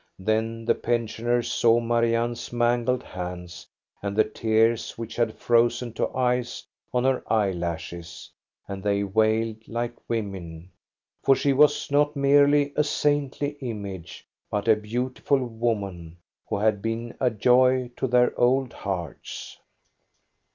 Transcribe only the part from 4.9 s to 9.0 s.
which had frozen to ice on her eyelashes, and